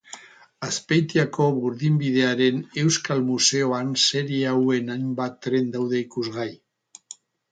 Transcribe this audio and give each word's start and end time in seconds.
Azpeitiako 0.67 1.49
Burdinbidearen 1.57 2.57
Euskal 2.83 3.21
Museoan 3.27 3.91
serie 4.05 4.49
hauen 4.53 4.89
hainbat 4.97 5.37
tren 5.47 5.71
daude 5.79 6.01
ikusgai. 6.07 6.49